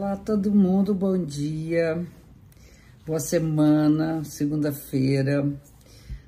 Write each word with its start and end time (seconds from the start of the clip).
Olá, 0.00 0.16
todo 0.16 0.54
mundo, 0.54 0.94
bom 0.94 1.18
dia, 1.24 2.06
boa 3.04 3.18
semana, 3.18 4.22
segunda-feira. 4.22 5.52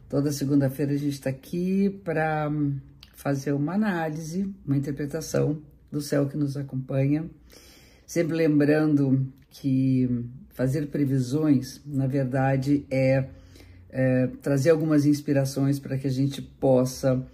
Toda 0.09 0.33
segunda-feira 0.33 0.91
a 0.91 0.97
gente 0.97 1.13
está 1.13 1.31
aqui 1.31 1.89
para 2.03 2.51
fazer 3.15 3.53
uma 3.53 3.75
análise, 3.75 4.53
uma 4.67 4.77
interpretação 4.77 5.63
do 5.89 6.01
céu 6.01 6.27
que 6.27 6.37
nos 6.37 6.57
acompanha. 6.57 7.31
Sempre 8.05 8.39
lembrando 8.39 9.33
que 9.49 10.27
fazer 10.49 10.89
previsões, 10.89 11.81
na 11.87 12.09
verdade, 12.09 12.85
é, 12.91 13.29
é 13.89 14.27
trazer 14.43 14.71
algumas 14.71 15.07
inspirações 15.07 15.79
para 15.79 15.97
que 15.97 16.09
a 16.09 16.13
gente 16.13 16.43
possa 16.43 17.25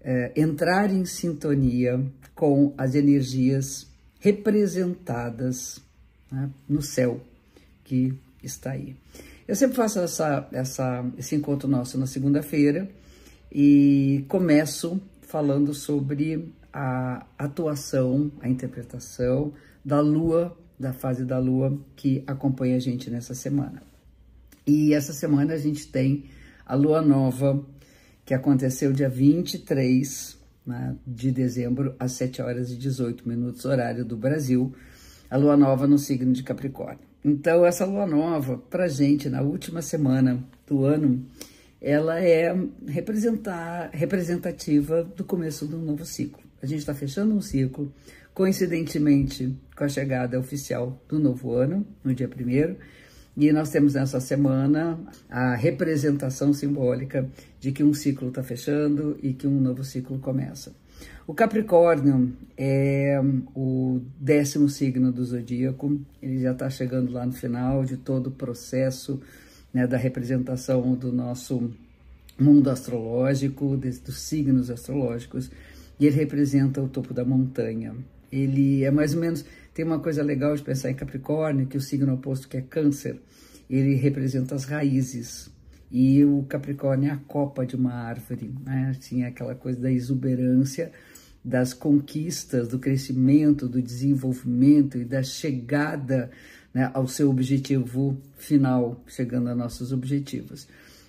é, 0.00 0.32
entrar 0.34 0.90
em 0.90 1.04
sintonia 1.04 2.02
com 2.34 2.72
as 2.78 2.94
energias 2.94 3.92
representadas 4.24 5.82
né, 6.32 6.48
no 6.66 6.80
céu 6.80 7.20
que 7.84 8.14
está 8.42 8.70
aí. 8.70 8.96
Eu 9.46 9.54
sempre 9.54 9.76
faço 9.76 9.98
essa, 9.98 10.48
essa, 10.50 11.04
esse 11.18 11.34
encontro 11.34 11.68
nosso 11.68 11.98
na 11.98 12.06
segunda-feira 12.06 12.88
e 13.52 14.24
começo 14.26 14.98
falando 15.20 15.74
sobre 15.74 16.50
a 16.72 17.26
atuação, 17.38 18.32
a 18.40 18.48
interpretação 18.48 19.52
da 19.84 20.00
lua, 20.00 20.56
da 20.80 20.94
fase 20.94 21.22
da 21.26 21.38
lua 21.38 21.78
que 21.94 22.24
acompanha 22.26 22.76
a 22.76 22.80
gente 22.80 23.10
nessa 23.10 23.34
semana. 23.34 23.82
E 24.66 24.94
essa 24.94 25.12
semana 25.12 25.52
a 25.52 25.58
gente 25.58 25.86
tem 25.86 26.24
a 26.64 26.74
lua 26.74 27.02
nova 27.02 27.62
que 28.24 28.32
aconteceu 28.32 28.90
dia 28.90 29.10
23 29.10 30.32
né, 30.32 30.43
de 31.06 31.30
dezembro, 31.30 31.94
às 31.98 32.12
7 32.12 32.40
horas 32.40 32.70
e 32.70 32.76
18 32.76 33.28
minutos, 33.28 33.64
horário 33.64 34.04
do 34.04 34.16
Brasil, 34.16 34.72
a 35.30 35.36
lua 35.36 35.56
nova 35.56 35.86
no 35.86 35.98
signo 35.98 36.32
de 36.32 36.42
Capricórnio. 36.42 37.04
Então, 37.24 37.64
essa 37.64 37.84
lua 37.84 38.06
nova, 38.06 38.58
para 38.58 38.88
gente, 38.88 39.28
na 39.28 39.42
última 39.42 39.80
semana 39.82 40.42
do 40.66 40.84
ano, 40.84 41.24
ela 41.80 42.20
é 42.20 42.54
representar, 42.86 43.90
representativa 43.92 45.02
do 45.02 45.24
começo 45.24 45.66
um 45.66 45.82
novo 45.82 46.04
ciclo. 46.04 46.42
A 46.62 46.66
gente 46.66 46.80
está 46.80 46.94
fechando 46.94 47.34
um 47.34 47.40
ciclo, 47.42 47.92
coincidentemente 48.32 49.54
com 49.76 49.84
a 49.84 49.88
chegada 49.88 50.38
oficial 50.38 50.98
do 51.08 51.18
novo 51.18 51.52
ano, 51.52 51.86
no 52.02 52.14
dia 52.14 52.28
primeiro, 52.28 52.76
e 53.36 53.52
nós 53.52 53.70
temos 53.70 53.94
nessa 53.94 54.20
semana 54.20 54.98
a 55.28 55.54
representação 55.54 56.52
simbólica 56.52 57.28
de 57.58 57.72
que 57.72 57.82
um 57.82 57.92
ciclo 57.92 58.28
está 58.28 58.42
fechando 58.42 59.18
e 59.22 59.32
que 59.32 59.46
um 59.46 59.60
novo 59.60 59.82
ciclo 59.82 60.18
começa. 60.18 60.72
O 61.26 61.34
Capricórnio 61.34 62.32
é 62.56 63.18
o 63.54 64.00
décimo 64.20 64.68
signo 64.68 65.10
do 65.10 65.24
zodíaco, 65.24 65.98
ele 66.22 66.40
já 66.40 66.52
está 66.52 66.68
chegando 66.68 67.12
lá 67.12 67.24
no 67.24 67.32
final 67.32 67.84
de 67.84 67.96
todo 67.96 68.28
o 68.28 68.30
processo 68.30 69.20
né, 69.72 69.86
da 69.86 69.96
representação 69.96 70.94
do 70.94 71.10
nosso 71.10 71.72
mundo 72.38 72.70
astrológico, 72.70 73.76
dos 73.76 74.18
signos 74.18 74.70
astrológicos, 74.70 75.50
e 75.98 76.06
ele 76.06 76.16
representa 76.16 76.82
o 76.82 76.88
topo 76.88 77.14
da 77.14 77.24
montanha. 77.24 77.94
Ele 78.30 78.84
é 78.84 78.90
mais 78.90 79.14
ou 79.14 79.20
menos 79.20 79.44
tem 79.74 79.84
uma 79.84 79.98
coisa 79.98 80.22
legal 80.22 80.54
de 80.54 80.62
pensar 80.62 80.90
em 80.90 80.94
Capricórnio, 80.94 81.66
que 81.66 81.76
o 81.76 81.80
signo 81.80 82.14
oposto, 82.14 82.48
que 82.48 82.56
é 82.56 82.60
Câncer, 82.62 83.20
ele 83.68 83.94
representa 83.96 84.54
as 84.54 84.64
raízes. 84.64 85.50
E 85.90 86.24
o 86.24 86.44
Capricórnio 86.48 87.10
é 87.10 87.12
a 87.12 87.16
copa 87.16 87.66
de 87.66 87.74
uma 87.74 87.92
árvore, 87.92 88.54
né? 88.64 88.94
Assim, 88.96 89.24
é 89.24 89.26
aquela 89.26 89.54
coisa 89.54 89.80
da 89.80 89.90
exuberância, 89.90 90.92
das 91.44 91.74
conquistas, 91.74 92.68
do 92.68 92.78
crescimento, 92.78 93.68
do 93.68 93.82
desenvolvimento 93.82 94.96
e 94.96 95.04
da 95.04 95.22
chegada 95.22 96.30
né, 96.72 96.90
ao 96.94 97.06
seu 97.06 97.28
objetivo 97.28 98.16
final, 98.36 99.02
chegando 99.06 99.48
a 99.48 99.54
nossos 99.54 99.92
objetivos. 99.92 100.66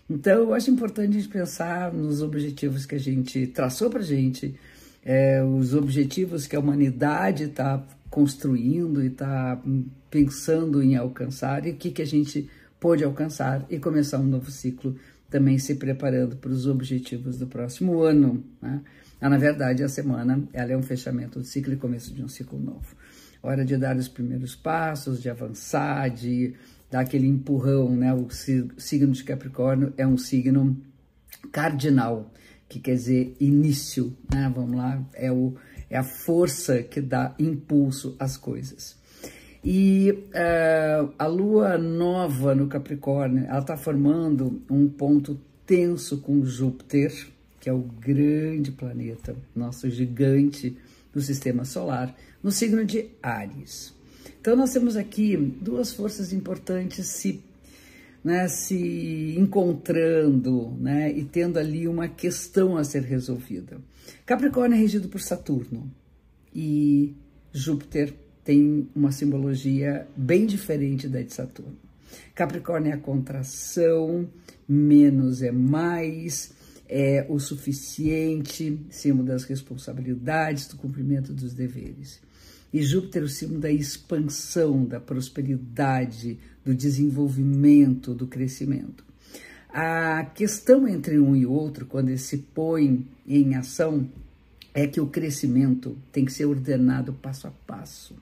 Então, 0.09 0.39
eu 0.39 0.53
acho 0.53 0.69
importante 0.69 1.17
a 1.17 1.19
gente 1.19 1.30
pensar 1.30 1.93
nos 1.93 2.21
objetivos 2.21 2.86
que 2.86 2.95
a 2.95 2.99
gente 2.99 3.47
traçou 3.47 3.89
para 3.89 4.02
a 4.02 4.03
gente, 4.03 4.55
é, 5.03 5.43
os 5.43 5.73
objetivos 5.73 6.45
que 6.45 6.55
a 6.55 6.59
humanidade 6.59 7.45
está 7.45 7.83
construindo 8.15 9.03
e 9.03 9.08
está 9.08 9.61
pensando 10.09 10.81
em 10.81 10.95
alcançar 10.95 11.67
e 11.67 11.71
o 11.71 11.76
que, 11.76 11.92
que 11.92 12.02
a 12.02 12.05
gente 12.05 12.49
pôde 12.80 13.03
alcançar 13.03 13.65
e 13.70 13.77
começar 13.77 14.20
um 14.20 14.26
novo 14.26 14.49
ciclo 14.49 14.95
também 15.30 15.59
se 15.59 15.76
preparando 15.76 16.37
para 16.37 16.49
os 16.49 16.65
objetivos 16.65 17.37
do 17.37 17.45
próximo 17.45 18.02
ano. 18.03 18.42
Né? 18.61 18.80
Ah, 19.20 19.30
na 19.30 19.37
verdade, 19.37 19.83
a 19.83 19.89
semana 19.89 20.42
ela 20.53 20.71
é 20.71 20.77
um 20.77 20.81
fechamento 20.81 21.39
do 21.39 21.45
ciclo 21.45 21.73
e 21.73 21.76
começo 21.76 22.14
de 22.14 22.23
um 22.23 22.30
ciclo 22.30 22.58
novo. 22.58 22.95
Hora 23.43 23.65
de 23.65 23.76
dar 23.76 23.98
os 23.98 24.08
primeiros 24.08 24.55
passos, 24.55 25.21
de 25.21 25.30
avançar, 25.30 26.09
de 26.09 26.53
dar 26.89 27.02
aquele 27.02 27.27
empurrão. 27.27 27.93
Né? 27.97 28.14
O 28.14 28.30
signo 28.30 29.11
de 29.11 29.26
Capricórnio 29.26 29.93
é 29.97 30.08
um 30.08 30.17
signo 30.17 30.82
cardinal, 31.52 32.32
que 32.70 32.80
quer 32.80 32.93
dizer 32.93 33.36
início. 33.42 34.15
Né? 34.33 34.49
Vamos 34.55 34.77
lá, 34.77 35.03
é 35.15 35.30
o 35.30 35.53
é 35.89 35.97
a 35.97 36.03
força 36.03 36.81
que 36.83 37.01
dá 37.01 37.33
impulso 37.39 38.15
às 38.19 38.37
coisas. 38.37 38.97
E 39.63 40.11
uh, 40.11 41.13
a 41.17 41.25
lua 41.25 41.77
nova 41.77 42.53
no 42.53 42.67
Capricórnio, 42.67 43.45
ela 43.45 43.59
está 43.59 43.75
formando 43.75 44.61
um 44.69 44.87
ponto 44.87 45.39
tenso 45.65 46.19
com 46.19 46.45
Júpiter, 46.45 47.11
que 47.59 47.67
é 47.67 47.73
o 47.73 47.79
grande 47.79 48.71
planeta, 48.71 49.35
nosso 49.55 49.89
gigante 49.89 50.77
do 51.11 51.19
sistema 51.19 51.65
solar, 51.65 52.15
no 52.43 52.52
signo 52.52 52.85
de 52.85 53.07
Ares. 53.23 53.91
Então, 54.39 54.55
nós 54.55 54.71
temos 54.71 54.95
aqui 54.95 55.35
duas 55.35 55.91
forças 55.91 56.31
importantes 56.31 57.07
se 57.07 57.41
né, 58.25 58.47
se 58.47 59.36
encontrando 59.37 60.75
né, 60.80 61.11
e 61.15 61.23
tendo 61.23 61.59
ali 61.59 61.87
uma 61.87 62.08
questão 62.08 62.75
a 62.75 62.83
ser 62.83 63.03
resolvida. 63.03 63.77
Capricórnio 64.25 64.75
é 64.75 64.80
regido 64.81 65.08
por 65.08 65.21
Saturno 65.21 65.91
e 66.52 67.14
Júpiter 67.53 68.15
tem 68.43 68.89
uma 68.95 69.11
simbologia 69.11 70.08
bem 70.17 70.47
diferente 70.47 71.08
da 71.08 71.21
de 71.21 71.31
Saturno. 71.31 71.77
Capricórnio 72.33 72.91
é 72.91 72.95
a 72.95 72.97
contração, 72.97 74.27
menos 74.67 75.43
é 75.43 75.52
mais, 75.52 76.52
é 76.89 77.27
o 77.30 77.39
suficiente, 77.39 78.80
símbolo 78.89 79.27
das 79.27 79.43
responsabilidades, 79.43 80.67
do 80.67 80.77
cumprimento 80.77 81.31
dos 81.31 81.53
deveres. 81.53 82.19
E 82.73 82.81
Júpiter, 82.81 83.23
o 83.23 83.30
símbolo 83.30 83.59
da 83.59 83.71
expansão, 83.71 84.86
da 84.86 84.99
prosperidade, 84.99 86.37
do 86.64 86.73
desenvolvimento, 86.73 88.14
do 88.14 88.27
crescimento. 88.27 89.03
A 89.70 90.26
questão 90.33 90.87
entre 90.87 91.20
um 91.20 91.36
e 91.36 91.45
outro, 91.45 91.86
quando 91.86 92.09
ele 92.09 92.17
se 92.17 92.37
põe 92.37 93.05
em 93.27 93.55
ação, 93.55 94.09
é 94.73 94.87
que 94.87 94.99
o 94.99 95.08
crescimento 95.08 95.98
tem 96.11 96.26
que 96.26 96.33
ser 96.33 96.45
ordenado 96.45 97.14
passo 97.14 97.48
a 97.48 97.52
passo. 97.65 98.15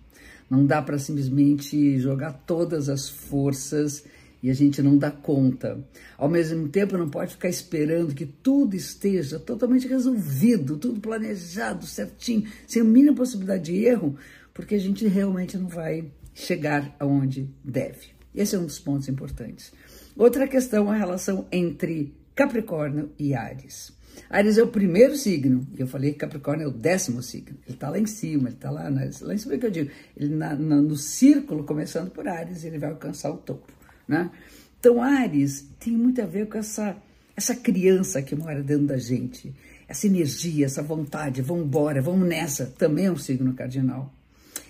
Não 0.49 0.65
dá 0.65 0.81
para 0.81 0.99
simplesmente 0.99 1.97
jogar 1.99 2.33
todas 2.45 2.89
as 2.89 3.09
forças 3.09 4.03
e 4.43 4.51
a 4.51 4.53
gente 4.53 4.81
não 4.81 4.97
dá 4.97 5.09
conta. 5.09 5.81
Ao 6.17 6.27
mesmo 6.27 6.67
tempo, 6.67 6.97
não 6.97 7.09
pode 7.09 7.31
ficar 7.31 7.47
esperando 7.47 8.13
que 8.13 8.25
tudo 8.25 8.75
esteja 8.75 9.39
totalmente 9.39 9.87
resolvido, 9.87 10.77
tudo 10.77 10.99
planejado, 10.99 11.85
certinho, 11.85 12.45
sem 12.67 12.81
a 12.81 12.85
mínima 12.85 13.15
possibilidade 13.15 13.71
de 13.71 13.85
erro, 13.85 14.17
porque 14.53 14.75
a 14.75 14.79
gente 14.79 15.07
realmente 15.07 15.57
não 15.57 15.69
vai 15.69 16.11
chegar 16.33 16.93
aonde 16.99 17.49
deve. 17.63 18.09
Esse 18.35 18.55
é 18.55 18.59
um 18.59 18.65
dos 18.65 18.79
pontos 18.79 19.07
importantes. 19.07 19.71
Outra 20.17 20.45
questão 20.45 20.91
é 20.91 20.95
a 20.95 20.99
relação 20.99 21.47
entre 21.49 22.13
Capricórnio 22.35 23.11
e 23.17 23.33
Ares. 23.33 23.93
Ares 24.29 24.57
é 24.57 24.63
o 24.63 24.67
primeiro 24.67 25.15
signo, 25.15 25.65
e 25.77 25.81
eu 25.81 25.87
falei 25.87 26.11
que 26.11 26.19
Capricórnio 26.19 26.65
é 26.65 26.67
o 26.67 26.71
décimo 26.71 27.21
signo. 27.23 27.57
Ele 27.65 27.75
está 27.75 27.89
lá 27.89 27.97
em 27.97 28.05
cima, 28.05 28.49
ele 28.49 28.55
está 28.55 28.69
lá, 28.69 28.89
lá 28.89 29.33
em 29.33 29.37
cima 29.37 29.57
que 29.57 29.65
eu 29.65 29.71
digo, 29.71 29.89
ele 30.17 30.35
na, 30.35 30.53
na, 30.53 30.81
no 30.81 30.95
círculo, 30.95 31.63
começando 31.63 32.11
por 32.11 32.27
Ares, 32.27 32.63
ele 32.63 32.77
vai 32.77 32.89
alcançar 32.89 33.31
o 33.31 33.37
topo, 33.37 33.71
né? 34.07 34.29
Então, 34.79 35.01
Ares 35.01 35.67
tem 35.79 35.93
muito 35.93 36.21
a 36.21 36.25
ver 36.25 36.47
com 36.47 36.57
essa, 36.57 36.95
essa 37.35 37.55
criança 37.55 38.21
que 38.21 38.35
mora 38.35 38.61
dentro 38.61 38.87
da 38.87 38.97
gente, 38.97 39.53
essa 39.87 40.07
energia, 40.07 40.65
essa 40.65 40.83
vontade, 40.83 41.41
vamos 41.41 41.65
embora, 41.65 42.01
vamos 42.01 42.27
nessa, 42.27 42.65
também 42.65 43.05
é 43.05 43.11
um 43.11 43.17
signo 43.17 43.53
cardinal. 43.53 44.13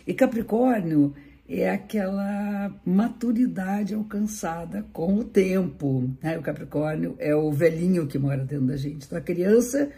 E 0.05 0.13
Capricórnio 0.13 1.13
é 1.47 1.69
aquela 1.69 2.73
maturidade 2.85 3.93
alcançada 3.93 4.85
com 4.93 5.17
o 5.17 5.23
tempo. 5.23 6.09
Né? 6.21 6.37
O 6.37 6.41
Capricórnio 6.41 7.15
é 7.19 7.35
o 7.35 7.51
velhinho 7.51 8.07
que 8.07 8.17
mora 8.17 8.43
dentro 8.43 8.67
da 8.67 8.77
gente. 8.77 9.05
Então, 9.05 9.17
a 9.17 9.21
criança 9.21 9.89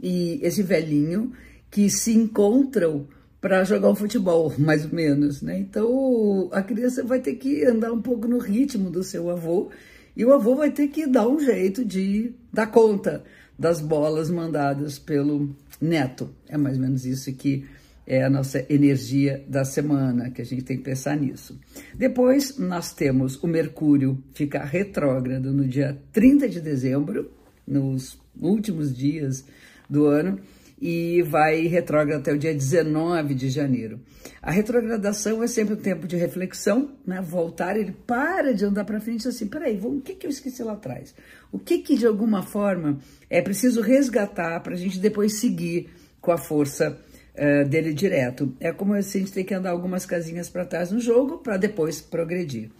e 0.00 0.38
esse 0.42 0.62
velhinho 0.62 1.32
que 1.70 1.90
se 1.90 2.12
encontram 2.12 3.06
para 3.44 3.62
jogar 3.62 3.90
um 3.90 3.94
futebol, 3.94 4.54
mais 4.56 4.86
ou 4.86 4.94
menos. 4.94 5.42
Né? 5.42 5.58
Então, 5.58 6.48
a 6.50 6.62
criança 6.62 7.04
vai 7.04 7.20
ter 7.20 7.34
que 7.34 7.62
andar 7.62 7.92
um 7.92 8.00
pouco 8.00 8.26
no 8.26 8.38
ritmo 8.38 8.88
do 8.88 9.04
seu 9.04 9.28
avô 9.28 9.70
e 10.16 10.24
o 10.24 10.32
avô 10.32 10.54
vai 10.56 10.70
ter 10.70 10.88
que 10.88 11.06
dar 11.06 11.28
um 11.28 11.38
jeito 11.38 11.84
de 11.84 12.32
dar 12.50 12.68
conta 12.68 13.22
das 13.58 13.82
bolas 13.82 14.30
mandadas 14.30 14.98
pelo 14.98 15.54
neto. 15.78 16.30
É 16.48 16.56
mais 16.56 16.78
ou 16.78 16.84
menos 16.84 17.04
isso 17.04 17.30
que 17.34 17.66
é 18.06 18.24
a 18.24 18.30
nossa 18.30 18.64
energia 18.70 19.44
da 19.46 19.62
semana, 19.62 20.30
que 20.30 20.40
a 20.40 20.46
gente 20.46 20.62
tem 20.62 20.78
que 20.78 20.84
pensar 20.84 21.14
nisso. 21.14 21.60
Depois, 21.94 22.56
nós 22.56 22.94
temos 22.94 23.36
o 23.42 23.46
Mercúrio 23.46 24.24
ficar 24.32 24.64
retrógrado 24.64 25.52
no 25.52 25.68
dia 25.68 25.98
30 26.14 26.48
de 26.48 26.62
dezembro, 26.62 27.30
nos 27.66 28.18
últimos 28.40 28.96
dias 28.96 29.44
do 29.88 30.06
ano, 30.06 30.40
e 30.86 31.22
vai 31.22 31.62
retrógrado 31.66 32.20
até 32.20 32.30
o 32.30 32.36
dia 32.36 32.52
19 32.52 33.34
de 33.34 33.48
janeiro. 33.48 33.98
A 34.42 34.50
retrogradação 34.50 35.42
é 35.42 35.46
sempre 35.46 35.72
um 35.72 35.78
tempo 35.78 36.06
de 36.06 36.14
reflexão, 36.14 36.90
né? 37.06 37.22
Voltar, 37.22 37.78
ele 37.78 37.96
para 38.06 38.52
de 38.52 38.66
andar 38.66 38.84
para 38.84 39.00
frente 39.00 39.26
assim, 39.26 39.46
peraí, 39.46 39.80
o 39.82 40.02
que, 40.02 40.14
que 40.14 40.26
eu 40.26 40.30
esqueci 40.30 40.62
lá 40.62 40.74
atrás? 40.74 41.14
O 41.50 41.58
que 41.58 41.78
que 41.78 41.96
de 41.96 42.06
alguma 42.06 42.42
forma 42.42 42.98
é 43.30 43.40
preciso 43.40 43.80
resgatar 43.80 44.60
para 44.60 44.74
a 44.74 44.76
gente 44.76 44.98
depois 44.98 45.40
seguir 45.40 45.88
com 46.20 46.30
a 46.30 46.36
força 46.36 47.00
uh, 47.34 47.66
dele 47.66 47.94
direto. 47.94 48.54
É 48.60 48.70
como 48.70 49.02
se 49.02 49.16
a 49.16 49.20
gente 49.22 49.32
tem 49.32 49.42
que 49.42 49.54
andar 49.54 49.70
algumas 49.70 50.04
casinhas 50.04 50.50
para 50.50 50.66
trás 50.66 50.92
no 50.92 51.00
jogo 51.00 51.38
para 51.38 51.56
depois 51.56 52.02
progredir. 52.02 52.70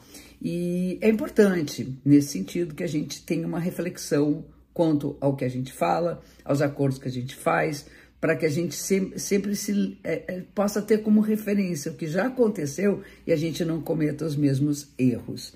E 0.43 0.99
é 1.01 1.09
importante, 1.09 1.99
nesse 2.05 2.29
sentido, 2.29 2.75
que 2.75 2.85
a 2.85 2.87
gente 2.87 3.25
tenha 3.25 3.47
uma 3.47 3.59
reflexão 3.59 4.45
quanto 4.75 5.17
ao 5.21 5.37
que 5.37 5.45
a 5.45 5.49
gente 5.49 5.73
fala, 5.73 6.21
aos 6.45 6.61
acordos 6.61 6.99
que 6.99 7.09
a 7.09 7.11
gente 7.11 7.35
faz, 7.35 7.87
para 8.21 8.35
que 8.35 8.45
a 8.45 8.49
gente 8.49 8.75
sempre, 8.75 9.19
sempre 9.19 9.55
se, 9.55 9.99
é, 10.03 10.25
é, 10.27 10.43
possa 10.55 10.83
ter 10.83 10.99
como 10.99 11.21
referência 11.21 11.93
o 11.93 11.95
que 11.95 12.07
já 12.07 12.27
aconteceu 12.27 13.03
e 13.27 13.33
a 13.33 13.37
gente 13.37 13.65
não 13.65 13.81
cometa 13.81 14.25
os 14.25 14.35
mesmos 14.35 14.93
erros. 14.99 15.55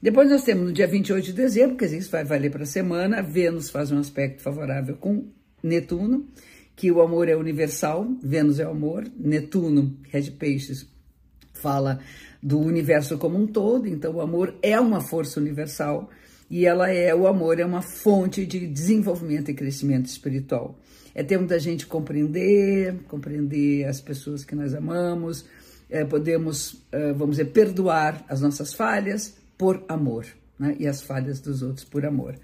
Depois 0.00 0.30
nós 0.30 0.44
temos 0.44 0.64
no 0.64 0.72
dia 0.72 0.86
28 0.86 1.24
de 1.24 1.32
dezembro, 1.32 1.76
que 1.76 1.84
isso 1.84 2.10
vai 2.10 2.24
valer 2.24 2.50
para 2.50 2.62
a 2.62 2.66
semana, 2.66 3.22
Vênus 3.22 3.68
faz 3.68 3.90
um 3.90 3.98
aspecto 3.98 4.42
favorável 4.42 4.96
com 4.96 5.26
Netuno, 5.62 6.28
que 6.76 6.90
o 6.90 7.00
amor 7.00 7.28
é 7.28 7.36
universal, 7.36 8.06
Vênus 8.22 8.60
é 8.60 8.66
o 8.66 8.70
amor, 8.70 9.04
Netuno, 9.18 9.96
de 10.12 10.30
peixes, 10.30 10.86
fala 11.52 12.00
do 12.42 12.60
universo 12.60 13.18
como 13.18 13.38
um 13.38 13.46
todo, 13.46 13.88
então 13.88 14.14
o 14.14 14.20
amor 14.20 14.54
é 14.62 14.78
uma 14.78 15.00
força 15.00 15.40
universal 15.40 16.10
e 16.50 16.66
ela 16.66 16.90
é, 16.90 17.14
o 17.14 17.26
amor 17.26 17.58
é 17.58 17.64
uma 17.64 17.82
fonte 17.82 18.44
de 18.46 18.66
desenvolvimento 18.66 19.50
e 19.50 19.54
crescimento 19.54 20.06
espiritual. 20.06 20.78
É 21.14 21.22
tempo 21.22 21.46
da 21.46 21.58
gente 21.58 21.86
compreender, 21.86 22.96
compreender 23.08 23.84
as 23.84 24.00
pessoas 24.00 24.44
que 24.44 24.54
nós 24.54 24.74
amamos, 24.74 25.44
é, 25.88 26.04
podemos, 26.04 26.82
é, 26.90 27.12
vamos 27.12 27.36
dizer, 27.36 27.50
perdoar 27.52 28.24
as 28.28 28.40
nossas 28.40 28.74
falhas 28.74 29.36
por 29.56 29.84
amor, 29.88 30.26
né? 30.58 30.74
e 30.78 30.86
as 30.86 31.00
falhas 31.00 31.40
dos 31.40 31.62
outros 31.62 31.84
por 31.84 32.04
amor. 32.04 32.34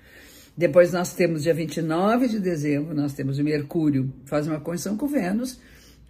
Depois 0.56 0.92
nós 0.92 1.14
temos 1.14 1.42
dia 1.42 1.54
29 1.54 2.28
de 2.28 2.38
dezembro, 2.38 2.94
nós 2.94 3.12
temos 3.12 3.38
o 3.38 3.44
Mercúrio, 3.44 4.12
faz 4.24 4.46
uma 4.46 4.60
conjunção 4.60 4.96
com 4.96 5.06
Vênus, 5.06 5.58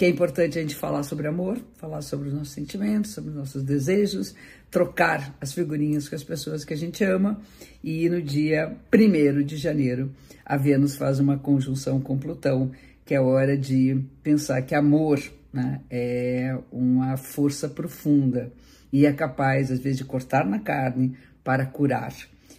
que 0.01 0.07
é 0.07 0.09
importante 0.09 0.59
a 0.59 0.63
gente 0.63 0.75
falar 0.75 1.03
sobre 1.03 1.29
amor, 1.29 1.59
falar 1.77 2.01
sobre 2.01 2.29
os 2.29 2.35
nossos 2.35 2.55
sentimentos, 2.55 3.11
sobre 3.11 3.29
os 3.29 3.37
nossos 3.37 3.63
desejos, 3.63 4.35
trocar 4.71 5.37
as 5.39 5.53
figurinhas 5.53 6.09
com 6.09 6.15
as 6.15 6.25
pessoas 6.25 6.65
que 6.65 6.73
a 6.73 6.77
gente 6.77 7.05
ama. 7.05 7.39
E 7.85 8.09
no 8.09 8.23
dia 8.23 8.79
1 8.91 9.43
de 9.43 9.59
janeiro, 9.59 10.11
a 10.43 10.57
Vênus 10.57 10.97
faz 10.97 11.21
uma 11.21 11.37
conjunção 11.37 12.01
com 12.01 12.17
Plutão, 12.19 12.71
que 13.05 13.15
é 13.15 13.21
hora 13.21 13.59
de 13.59 14.03
pensar 14.23 14.63
que 14.63 14.75
amor 14.75 15.21
né, 15.53 15.83
é 15.91 16.57
uma 16.73 17.19
força 17.19 17.69
profunda 17.69 18.51
e 18.91 19.05
é 19.05 19.13
capaz, 19.13 19.71
às 19.71 19.81
vezes, 19.81 19.99
de 19.99 20.05
cortar 20.07 20.47
na 20.47 20.61
carne 20.61 21.15
para 21.45 21.67
curar. 21.67 22.15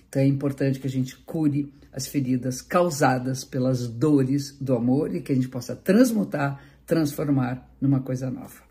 Então 0.08 0.22
é 0.22 0.28
importante 0.28 0.80
que 0.80 0.86
a 0.86 0.92
gente 0.92 1.18
cure 1.18 1.74
as 1.92 2.08
feridas 2.08 2.62
causadas 2.62 3.44
pelas 3.44 3.88
dores 3.88 4.56
do 4.62 4.76
amor 4.76 5.16
e 5.16 5.22
que 5.22 5.32
a 5.32 5.36
gente 5.36 5.50
possa 5.50 5.76
transmutar, 5.76 6.62
transformar 6.92 7.74
numa 7.80 8.02
coisa 8.02 8.30
nova. 8.30 8.62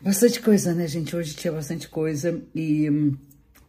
Bastante 0.00 0.42
coisa, 0.42 0.74
né, 0.74 0.88
gente? 0.88 1.14
Hoje 1.14 1.32
tinha 1.32 1.52
bastante 1.52 1.88
coisa 1.88 2.42
e 2.52 2.88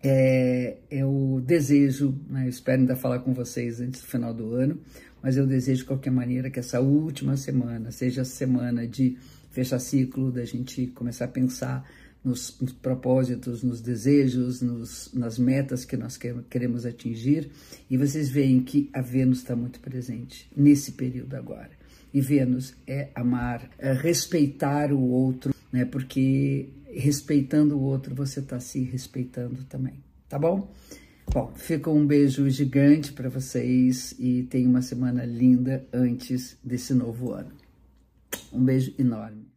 é, 0.02 0.78
eu 0.90 1.40
desejo, 1.46 2.20
né, 2.28 2.46
eu 2.46 2.50
espero 2.50 2.82
ainda 2.82 2.96
falar 2.96 3.20
com 3.20 3.32
vocês 3.32 3.80
antes 3.82 4.02
do 4.02 4.08
final 4.08 4.34
do 4.34 4.56
ano, 4.56 4.82
mas 5.22 5.38
eu 5.38 5.46
desejo 5.46 5.82
de 5.82 5.86
qualquer 5.86 6.10
maneira 6.10 6.50
que 6.50 6.60
essa 6.60 6.80
última 6.80 7.38
semana 7.38 7.92
seja 7.92 8.24
a 8.24 8.26
semana 8.26 8.88
de 8.88 9.16
fechar 9.52 9.78
ciclo, 9.78 10.32
da 10.32 10.44
gente 10.44 10.88
começar 10.88 11.26
a 11.26 11.28
pensar 11.28 11.88
nos, 12.24 12.60
nos 12.60 12.74
propósitos, 12.74 13.62
nos 13.62 13.80
desejos, 13.80 14.60
nos, 14.60 15.14
nas 15.14 15.38
metas 15.38 15.86
que 15.86 15.96
nós 15.96 16.18
queremos 16.50 16.84
atingir. 16.84 17.52
E 17.88 17.96
vocês 17.96 18.28
veem 18.28 18.64
que 18.64 18.90
a 18.92 19.02
Vênus 19.02 19.40
está 19.40 19.56
muito 19.56 19.80
presente 19.80 20.50
nesse 20.58 20.94
período 20.94 21.36
agora. 21.36 21.79
E 22.14 22.22
Vênus 22.22 22.76
é 22.88 23.10
amar, 23.14 23.70
é 23.78 23.94
respeitar 23.94 24.92
o 24.92 25.00
outro, 25.00 25.54
né? 25.72 25.86
Porque 25.86 26.70
respeitando 26.92 27.78
o 27.78 27.82
outro, 27.82 28.16
você 28.16 28.40
está 28.40 28.60
se 28.60 28.84
respeitando 28.84 29.64
também, 29.66 30.04
tá 30.28 30.40
bom? 30.40 30.72
Bom, 31.32 31.54
fica 31.56 31.92
um 31.92 32.08
beijo 32.08 32.50
gigante 32.50 33.14
para 33.14 33.30
vocês 33.30 34.16
e 34.18 34.44
tenha 34.44 34.68
uma 34.68 34.82
semana 34.82 35.24
linda 35.24 35.86
antes 35.94 36.58
desse 36.64 36.92
novo 36.94 37.32
ano. 37.32 37.52
Um 38.52 38.64
beijo 38.64 38.96
enorme. 38.98 39.50